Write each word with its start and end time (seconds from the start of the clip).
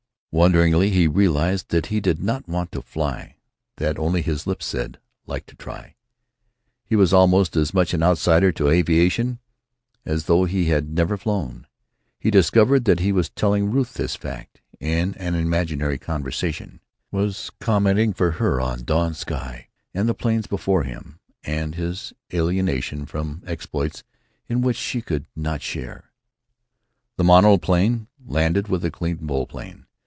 Wonderingly 0.33 0.91
he 0.91 1.09
realized 1.09 1.71
that 1.71 1.87
he 1.87 1.99
did 1.99 2.23
not 2.23 2.47
want 2.47 2.71
to 2.71 2.81
fly; 2.81 3.35
that 3.75 3.99
only 3.99 4.21
his 4.21 4.47
lips 4.47 4.65
said, 4.65 4.97
"Like 5.27 5.45
to 5.47 5.57
try." 5.57 5.95
He 6.85 6.95
was 6.95 7.11
almost 7.11 7.57
as 7.57 7.73
much 7.73 7.93
an 7.93 8.01
outsider 8.01 8.53
to 8.53 8.69
aviation 8.69 9.39
as 10.05 10.27
though 10.27 10.45
he 10.45 10.67
had 10.69 10.87
never 10.93 11.17
flown. 11.17 11.67
He 12.17 12.31
discovered 12.31 12.85
that 12.85 13.01
he 13.01 13.11
was 13.11 13.27
telling 13.27 13.71
Ruth 13.73 13.95
this 13.95 14.15
fact, 14.15 14.61
in 14.79 15.15
an 15.15 15.35
imaginary 15.35 15.97
conversation; 15.97 16.79
was 17.11 17.51
commenting 17.59 18.13
for 18.13 18.31
her 18.31 18.61
on 18.61 18.85
dawn 18.85 19.13
sky 19.13 19.67
and 19.93 20.07
the 20.07 20.13
plains 20.13 20.47
before 20.47 20.83
him 20.83 21.19
and 21.43 21.75
his 21.75 22.13
alienation 22.33 23.05
from 23.05 23.43
exploits 23.45 24.05
in 24.47 24.61
which 24.61 24.77
she 24.77 25.01
could 25.01 25.25
not 25.35 25.61
share. 25.61 26.05
The 27.17 27.25
monoplane 27.25 28.07
landed 28.25 28.69
with 28.69 28.85
a 28.85 28.91
clean 28.91 29.17
volplane. 29.17 29.87